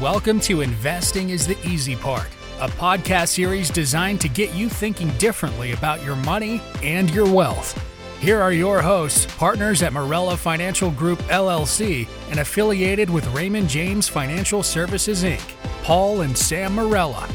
[0.00, 5.10] Welcome to Investing is the Easy Part, a podcast series designed to get you thinking
[5.18, 7.78] differently about your money and your wealth.
[8.18, 14.08] Here are your hosts, partners at Morella Financial Group LLC and affiliated with Raymond James
[14.08, 15.52] Financial Services Inc.,
[15.84, 17.28] Paul and Sam Morella.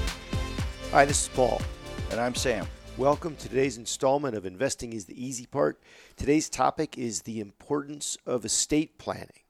[0.90, 1.62] Hi, this is Paul.
[2.10, 2.66] And I'm Sam.
[2.98, 5.80] Welcome to today's installment of Investing is the Easy Part.
[6.18, 9.44] Today's topic is the importance of estate planning.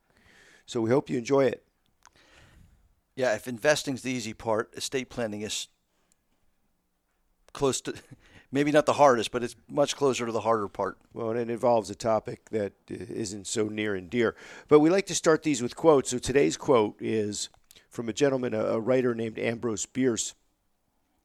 [0.65, 1.64] So we hope you enjoy it.
[3.15, 5.67] Yeah, if investing's the easy part, estate planning is
[7.53, 7.93] close to
[8.51, 10.97] maybe not the hardest, but it's much closer to the harder part.
[11.13, 14.35] Well, and it involves a topic that isn't so near and dear.
[14.67, 16.09] But we like to start these with quotes.
[16.09, 17.49] So today's quote is
[17.89, 20.35] from a gentleman, a, writer named Ambrose Bierce.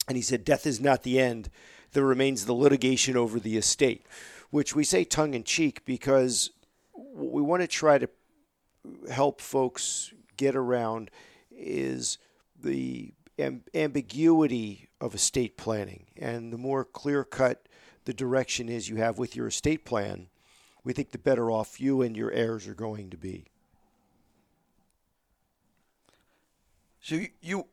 [0.09, 1.51] And he said, Death is not the end.
[1.93, 4.07] There remains the litigation over the estate,
[4.51, 6.51] which we say tongue in cheek because
[6.95, 8.09] we want to try to
[9.11, 11.11] help folks get around
[11.61, 12.19] is
[12.59, 16.07] the amb- ambiguity of estate planning.
[16.17, 17.67] And the more clear cut
[18.05, 20.29] the direction is you have with your estate plan,
[20.85, 23.47] we think the better off you and your heirs are going to be.
[27.03, 27.67] So you, you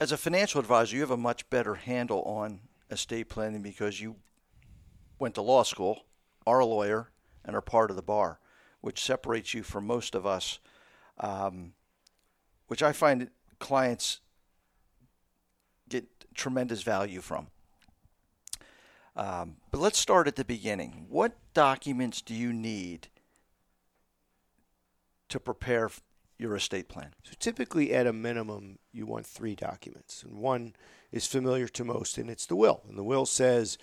[0.00, 4.16] as a financial advisor, you have a much better handle on estate planning because you
[5.18, 6.04] went to law school,
[6.46, 7.10] are a lawyer,
[7.44, 8.40] and are part of the bar,
[8.80, 10.58] which separates you from most of us
[11.18, 11.74] um,
[12.70, 14.20] which I find clients
[15.88, 17.48] get tremendous value from.
[19.16, 21.06] Um, but let's start at the beginning.
[21.08, 23.08] What documents do you need
[25.30, 25.90] to prepare
[26.38, 27.12] your estate plan?
[27.24, 30.76] So typically, at a minimum, you want three documents, and one
[31.10, 32.82] is familiar to most, and it's the will.
[32.88, 33.78] And the will says,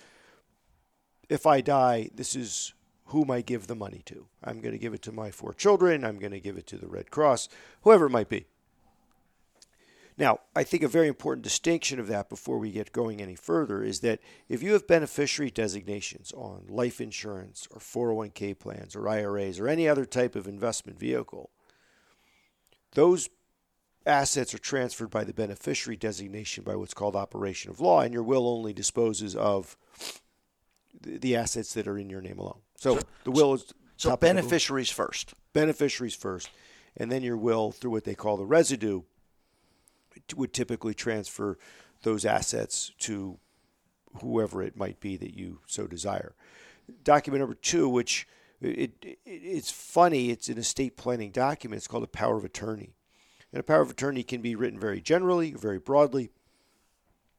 [1.28, 2.72] if I die, this is
[3.08, 4.28] whom I give the money to.
[4.42, 6.06] I'm going to give it to my four children.
[6.06, 7.50] I'm going to give it to the Red Cross,
[7.82, 8.46] whoever it might be.
[10.18, 13.84] Now, I think a very important distinction of that before we get going any further
[13.84, 19.60] is that if you have beneficiary designations on life insurance or 401k plans or IRAs
[19.60, 21.50] or any other type of investment vehicle,
[22.94, 23.28] those
[24.04, 28.24] assets are transferred by the beneficiary designation by what's called operation of law, and your
[28.24, 29.76] will only disposes of
[31.00, 32.58] the assets that are in your name alone.
[32.76, 35.34] So, so the will is so beneficiaries first.
[35.52, 36.50] Beneficiaries first,
[36.96, 39.02] and then your will through what they call the residue
[40.36, 41.58] would typically transfer
[42.02, 43.38] those assets to
[44.20, 46.34] whoever it might be that you so desire.
[47.04, 48.26] Document number two, which
[48.60, 51.78] it, it, it's funny, it's an estate planning document.
[51.78, 52.94] It's called a power of attorney.
[53.52, 56.30] And a power of attorney can be written very generally, very broadly,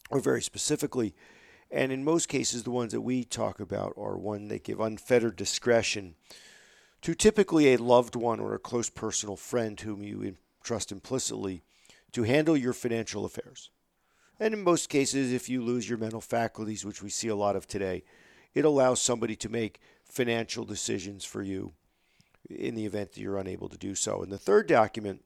[0.09, 1.13] or very specifically.
[1.71, 5.35] And in most cases, the ones that we talk about are one that give unfettered
[5.35, 6.15] discretion
[7.01, 11.63] to typically a loved one or a close personal friend whom you trust implicitly
[12.13, 13.69] to handle your financial affairs.
[14.39, 17.55] And in most cases, if you lose your mental faculties, which we see a lot
[17.55, 18.03] of today,
[18.53, 21.73] it allows somebody to make financial decisions for you
[22.49, 24.23] in the event that you're unable to do so.
[24.23, 25.23] And the third document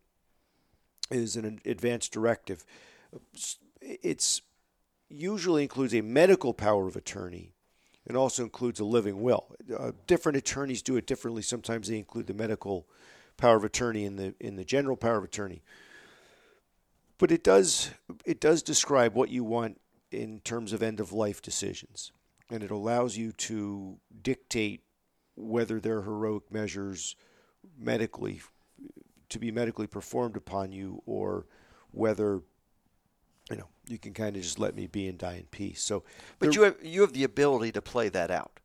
[1.12, 2.66] is an advance directive.
[3.82, 4.42] It's
[5.10, 7.54] usually includes a medical power of attorney
[8.08, 9.56] and also includes a living will.
[9.78, 11.42] Uh, different attorneys do it differently.
[11.42, 12.88] Sometimes they include the medical
[13.38, 15.64] power of attorney in the in the general power of attorney.
[17.18, 17.92] But it does
[18.26, 19.80] it does describe what you want
[20.12, 22.12] in terms of end of life decisions,
[22.50, 24.84] and it allows you to dictate
[25.36, 27.16] whether there are heroic measures
[27.78, 28.42] medically
[29.30, 31.46] to be medically performed upon you or
[31.92, 32.42] whether
[33.50, 35.82] you know, you can kind of just let me be and die in peace.
[35.82, 36.04] So,
[36.40, 38.60] but you have you have the ability to play that out.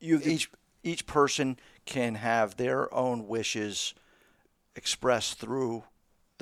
[0.00, 0.50] You the, each
[0.82, 3.94] each person can have their own wishes
[4.74, 5.84] expressed through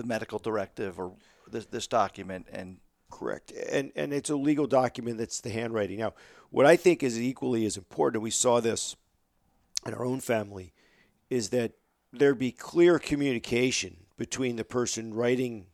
[0.00, 1.12] the medical directive or
[1.50, 2.78] this, this document and
[3.10, 6.12] correct and and it's a legal document that's the handwriting now
[6.50, 8.94] what i think is equally as important and we saw this
[9.84, 10.72] in our own family
[11.28, 11.72] is that
[12.12, 15.66] there be clear communication between the person writing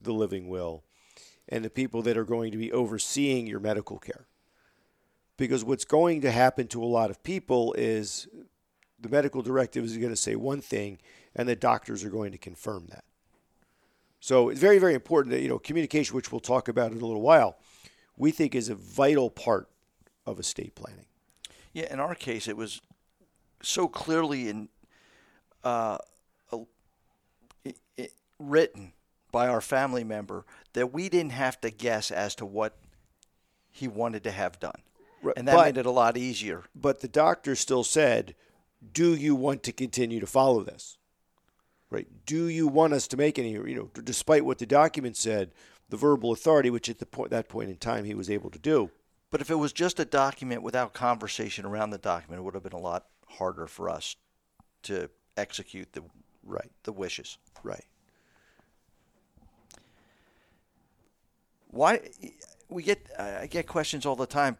[0.00, 0.82] the living will
[1.48, 4.26] and the people that are going to be overseeing your medical care.
[5.36, 8.28] Because what's going to happen to a lot of people is
[9.00, 10.98] the medical directive is going to say one thing
[11.34, 13.04] and the doctors are going to confirm that.
[14.24, 17.04] So it's very, very important that, you know, communication, which we'll talk about in a
[17.04, 17.58] little while,
[18.16, 19.68] we think is a vital part
[20.24, 21.04] of estate planning.
[21.74, 22.80] Yeah, in our case, it was
[23.60, 24.70] so clearly in
[25.62, 25.98] uh,
[27.66, 28.94] it, it, written
[29.30, 32.78] by our family member that we didn't have to guess as to what
[33.70, 34.80] he wanted to have done.
[35.36, 36.62] And that but, made it a lot easier.
[36.74, 38.34] But the doctor still said,
[38.90, 40.96] Do you want to continue to follow this?
[41.94, 42.08] Right?
[42.26, 45.52] Do you want us to make any, you know, despite what the document said,
[45.88, 48.58] the verbal authority, which at the point, that point in time he was able to
[48.58, 48.90] do.
[49.30, 52.62] But if it was just a document without conversation around the document, it would have
[52.62, 54.16] been a lot harder for us
[54.84, 56.02] to execute the
[56.46, 57.38] Right, the wishes.
[57.62, 57.84] right.
[61.68, 62.00] Why
[62.68, 64.58] we get I get questions all the time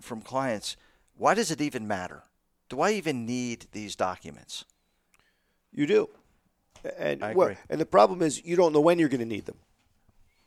[0.00, 0.76] from clients.
[1.16, 2.24] Why does it even matter?
[2.68, 4.64] Do I even need these documents?
[5.72, 6.10] You do.
[6.98, 9.58] And well, and the problem is you don't know when you're going to need them.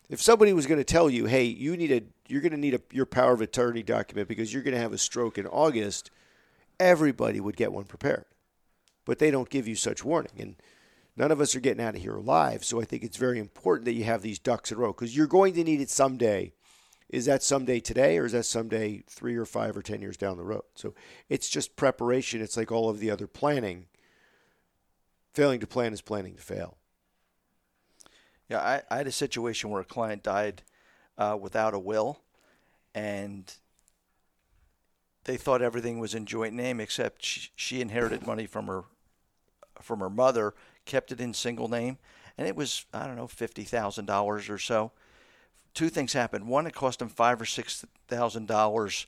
[0.10, 2.74] If somebody was going to tell you, "Hey, you need a you're going to need
[2.74, 6.12] a your power of attorney document because you're going to have a stroke in August,"
[6.80, 8.26] everybody would get one prepared.
[9.06, 10.56] But they don't give you such warning and
[11.16, 13.86] none of us are getting out of here alive, so I think it's very important
[13.86, 16.54] that you have these ducks in a row because you're going to need it someday.
[17.08, 20.38] Is that someday today or is that someday 3 or 5 or 10 years down
[20.38, 20.64] the road?
[20.74, 20.96] So
[21.30, 22.42] it's just preparation.
[22.42, 23.86] It's like all of the other planning.
[25.36, 26.78] Failing to plan is planning to fail.
[28.48, 30.62] Yeah, I, I had a situation where a client died
[31.18, 32.22] uh, without a will,
[32.94, 33.54] and
[35.26, 38.86] they thought everything was in joint name except she, she inherited money from her
[39.82, 40.54] from her mother,
[40.86, 41.98] kept it in single name,
[42.38, 44.94] and it was I don't know fifty thousand dollars or so.
[45.74, 46.48] Two things happened.
[46.48, 49.06] One, it cost them five or six thousand dollars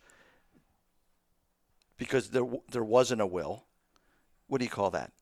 [1.97, 3.63] because there there wasn't a will.
[4.47, 5.13] What do you call that?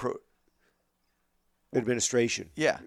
[0.00, 0.14] Pro,
[1.74, 2.50] Administration.
[2.56, 2.78] yeah,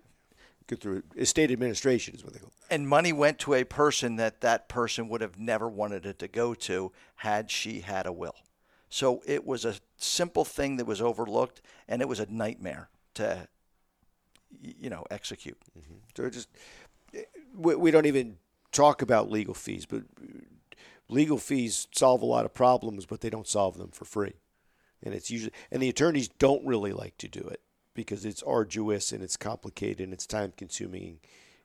[0.67, 2.47] Go through estate administration is what they call.
[2.49, 2.73] it.
[2.73, 6.27] and money went to a person that that person would have never wanted it to
[6.27, 8.35] go to had she had a will.
[8.89, 13.47] So it was a simple thing that was overlooked, and it was a nightmare to,
[14.61, 15.57] you know, execute.
[15.77, 15.95] Mm-hmm.
[16.15, 16.47] So just
[17.55, 18.37] we, we don't even
[18.71, 20.03] talk about legal fees, but
[21.09, 24.33] legal fees solve a lot of problems, but they don't solve them for free.
[25.03, 27.61] And it's usually and the attorneys don't really like to do it
[27.93, 31.19] because it's arduous and it's complicated and it's time consuming.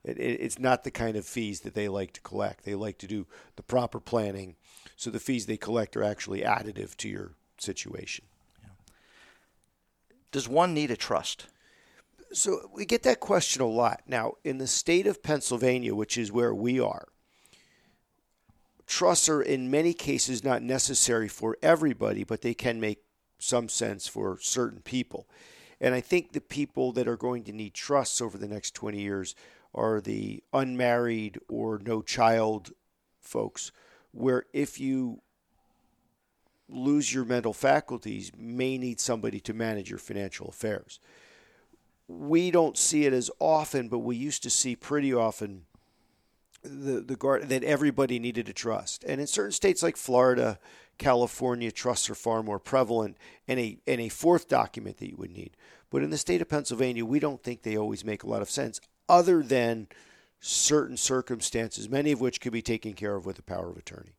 [0.05, 2.65] It, it, it's not the kind of fees that they like to collect.
[2.65, 3.27] They like to do
[3.57, 4.57] the proper planning,
[4.97, 8.25] so the fees they collect are actually additive to your situation.
[10.31, 11.47] Does one need a trust?
[12.33, 14.03] So we get that question a lot.
[14.07, 17.09] Now, in the state of Pennsylvania, which is where we are,
[18.87, 22.99] trusts are in many cases not necessary for everybody, but they can make
[23.39, 25.29] some sense for certain people.
[25.81, 29.01] And I think the people that are going to need trusts over the next 20
[29.01, 29.35] years
[29.75, 32.73] are the unmarried or no child
[33.21, 33.71] folks,
[34.13, 35.21] where if you
[36.69, 40.99] lose your mental faculties, may need somebody to manage your financial affairs
[42.09, 45.67] we don't see it as often, but we used to see pretty often
[46.63, 49.05] the the guard that everybody needed a trust.
[49.05, 50.59] And in certain states like Florida,
[50.99, 53.17] California, trusts are far more prevalent,
[53.47, 55.57] and a and a fourth document that you would need.
[55.91, 58.51] But in the state of Pennsylvania, we don't think they always make a lot of
[58.51, 59.89] sense, other than
[60.41, 64.13] certain circumstances, many of which could be taken care of with a power of attorney.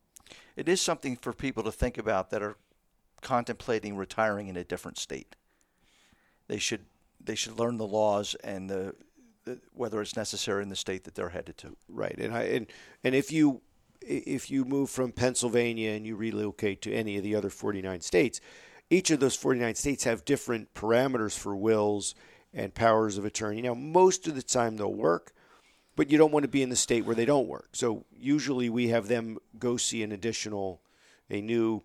[0.56, 2.58] It is something for people to think about that are
[3.22, 5.36] contemplating retiring in a different state.
[6.48, 6.86] They should
[7.24, 8.96] they should learn the laws and the
[9.74, 11.76] whether it's necessary in the state that they're headed to.
[11.88, 12.68] Right, and I and
[13.04, 13.62] and if you
[14.02, 18.40] if you move from Pennsylvania and you relocate to any of the other 49 states,
[18.90, 22.16] each of those 49 states have different parameters for wills
[22.54, 23.62] and powers of attorney.
[23.62, 25.34] Now, most of the time they'll work,
[25.96, 27.70] but you don't want to be in the state where they don't work.
[27.74, 30.82] So usually we have them go see an additional,
[31.30, 31.84] a new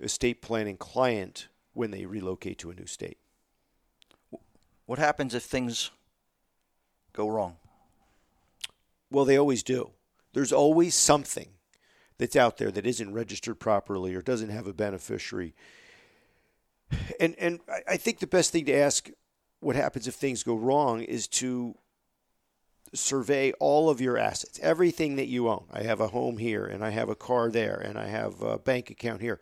[0.00, 3.18] estate planning client when they relocate to a new state.
[4.86, 5.90] What happens if things
[7.12, 7.56] go wrong?
[9.10, 9.90] Well, they always do.
[10.32, 11.48] There's always something
[12.18, 15.54] that's out there that isn't registered properly or doesn't have a beneficiary.
[17.18, 19.10] And and I- think the best thing to ask
[19.60, 21.76] what happens if things go wrong is to
[22.92, 25.66] survey all of your assets, everything that you own.
[25.72, 28.58] I have a home here and I have a car there and I have a
[28.58, 29.40] bank account here.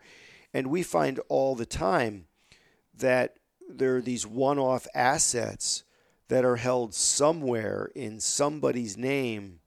[0.53, 2.27] And we find all the time
[2.93, 5.83] that there are these one-off assets
[6.29, 9.59] that are held somewhere in somebody's name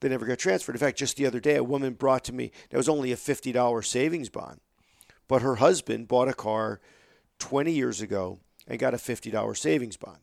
[0.00, 0.76] that never got transferred.
[0.76, 3.16] In fact, just the other day, a woman brought to me that was only a
[3.16, 4.60] fifty dollar savings bond,
[5.26, 6.80] but her husband bought a car
[7.38, 10.20] twenty years ago and got a fifty dollar savings bond,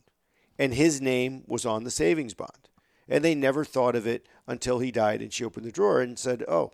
[0.58, 2.70] and his name was on the savings bond,
[3.06, 5.20] and they never thought of it until he died.
[5.20, 6.72] And she opened the drawer and said, "Oh,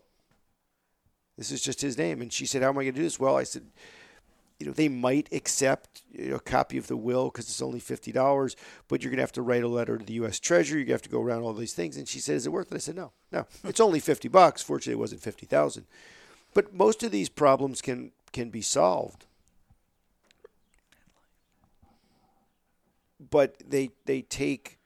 [1.36, 3.18] this is just his name." And she said, "How am I going to do this?"
[3.18, 3.72] Well, I said
[4.62, 7.80] you know, they might accept you know, a copy of the will because it's only
[7.80, 8.56] fifty dollars,
[8.88, 10.38] but you're gonna have to write a letter to the U.S.
[10.38, 10.80] Treasury.
[10.80, 11.96] You're gonna have to go around all these things.
[11.96, 13.46] And she said, "Is it worth it?" I said, "No, no.
[13.62, 13.68] Hmm.
[13.68, 14.62] It's only fifty bucks.
[14.62, 15.86] Fortunately, it wasn't fifty thousand.
[16.54, 19.26] But most of these problems can can be solved.
[23.30, 24.78] but they they take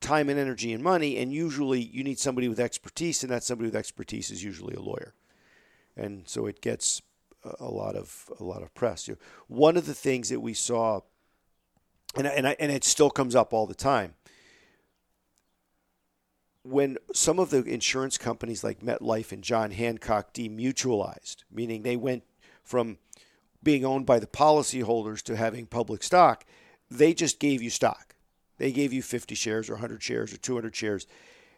[0.00, 3.68] time and energy and money, and usually you need somebody with expertise, and that somebody
[3.68, 5.14] with expertise is usually a lawyer,
[5.96, 7.02] and so it gets
[7.60, 9.08] a lot of a lot of press.
[9.48, 11.00] One of the things that we saw,
[12.16, 14.14] and and I, and it still comes up all the time,
[16.62, 22.22] when some of the insurance companies like MetLife and John Hancock demutualized, meaning they went
[22.62, 22.98] from
[23.62, 26.44] being owned by the policyholders to having public stock,
[26.90, 28.14] they just gave you stock.
[28.58, 31.06] They gave you 50 shares or 100 shares or 200 shares.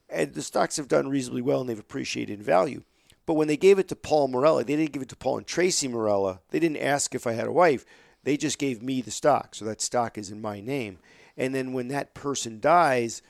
[0.08, 2.82] And the stocks have done reasonably well and they've appreciated in value.
[3.26, 5.47] But when they gave it to Paul Morella, they didn't give it to Paul and
[5.47, 6.40] Tracy Morella.
[6.50, 7.87] They didn't ask if I had a wife.
[8.23, 9.54] They just gave me the stock.
[9.54, 10.99] So that stock is in my name.
[11.37, 13.23] And then when that person dies,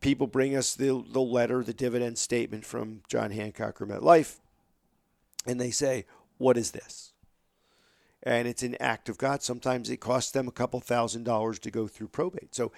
[0.00, 4.38] people bring us the, the letter, the dividend statement from John Hancock or MetLife,
[5.46, 6.06] and they say,
[6.38, 7.12] What is this?
[8.22, 9.42] And it's an act of God.
[9.42, 12.54] Sometimes it costs them a couple thousand dollars to go through probate.
[12.54, 12.72] So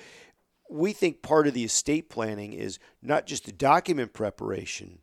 [0.68, 4.98] we think part of the estate planning is not just the document preparation,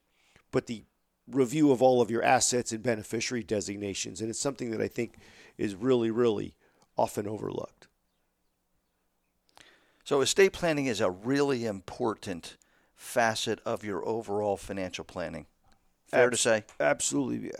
[0.52, 0.84] but the
[1.29, 4.22] review of all of your assets and beneficiary designations.
[4.22, 5.15] And it's something that I think
[5.58, 6.55] is really, really
[6.98, 7.88] often overlooked.
[10.03, 12.58] So, estate planning is a really important
[12.94, 15.48] facet of your overall financial planning.
[16.08, 16.63] Fair Abs- to say?
[16.79, 17.51] Absolutely.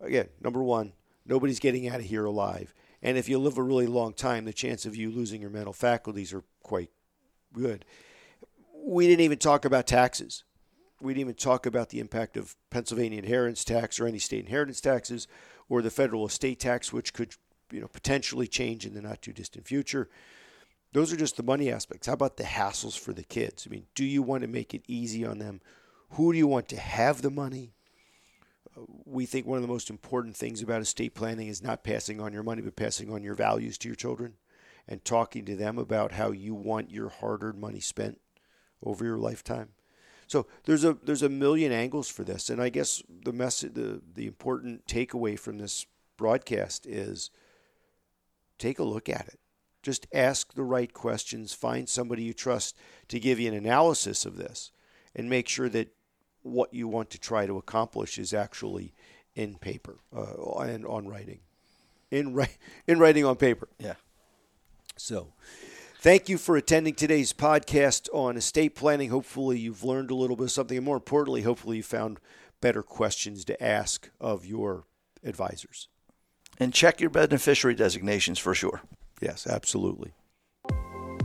[0.00, 0.92] Again, number one,
[1.24, 2.74] nobody's getting out of here alive.
[3.02, 5.72] And if you live a really long time, the chance of you losing your mental
[5.72, 6.90] faculties are quite
[7.52, 7.84] good.
[8.74, 10.44] We didn't even talk about taxes.
[11.00, 14.80] We didn't even talk about the impact of Pennsylvania inheritance tax or any state inheritance
[14.80, 15.28] taxes
[15.68, 17.34] or the federal estate tax, which could
[17.70, 20.08] you know potentially change in the not too distant future.
[20.92, 22.06] Those are just the money aspects.
[22.06, 23.66] How about the hassles for the kids?
[23.66, 25.60] I mean, do you want to make it easy on them?
[26.10, 27.72] Who do you want to have the money?
[29.04, 32.32] We think one of the most important things about estate planning is not passing on
[32.32, 34.34] your money, but passing on your values to your children
[34.88, 38.20] and talking to them about how you want your hard-earned money spent
[38.82, 39.70] over your lifetime.
[40.26, 44.02] So there's a there's a million angles for this, and I guess the message the
[44.14, 47.30] the important takeaway from this broadcast is
[48.58, 49.38] take a look at it.
[49.82, 52.76] Just ask the right questions, find somebody you trust
[53.08, 54.72] to give you an analysis of this,
[55.14, 55.94] and make sure that
[56.42, 58.94] what you want to try to accomplish is actually
[59.34, 61.40] in paper uh, and on writing.
[62.10, 62.46] In,
[62.86, 63.68] in writing on paper.
[63.78, 63.94] Yeah.
[64.96, 65.32] So,
[66.06, 69.10] thank you for attending today's podcast on estate planning.
[69.10, 72.20] Hopefully, you've learned a little bit of something, and more importantly, hopefully, you found
[72.60, 74.84] better questions to ask of your
[75.24, 75.88] advisors.
[76.60, 78.82] And check your beneficiary designations for sure.
[79.20, 80.12] Yes, absolutely.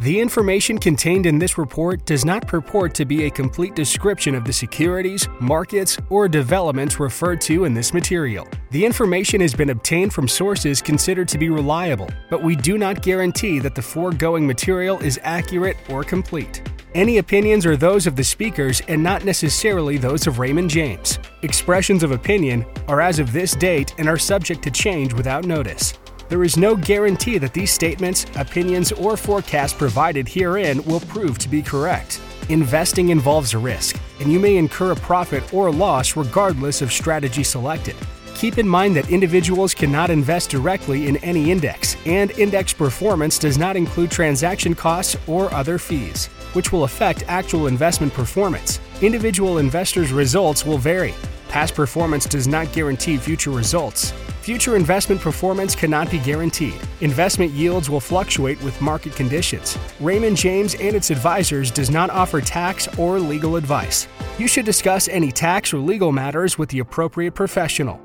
[0.00, 4.44] The information contained in this report does not purport to be a complete description of
[4.44, 8.46] the securities, markets, or developments referred to in this material.
[8.70, 13.02] The information has been obtained from sources considered to be reliable, but we do not
[13.02, 16.60] guarantee that the foregoing material is accurate or complete.
[16.94, 21.18] Any opinions are those of the speakers and not necessarily those of Raymond James.
[21.42, 25.94] Expressions of opinion are as of this date and are subject to change without notice.
[26.28, 31.48] There is no guarantee that these statements, opinions, or forecasts provided herein will prove to
[31.48, 32.20] be correct.
[32.48, 37.42] Investing involves a risk, and you may incur a profit or loss regardless of strategy
[37.42, 37.94] selected.
[38.34, 43.58] Keep in mind that individuals cannot invest directly in any index, and index performance does
[43.58, 48.80] not include transaction costs or other fees, which will affect actual investment performance.
[49.02, 51.14] Individual investors' results will vary.
[51.48, 54.12] Past performance does not guarantee future results.
[54.44, 56.74] Future investment performance cannot be guaranteed.
[57.00, 59.78] Investment yields will fluctuate with market conditions.
[60.00, 64.06] Raymond James and its advisors does not offer tax or legal advice.
[64.36, 68.03] You should discuss any tax or legal matters with the appropriate professional.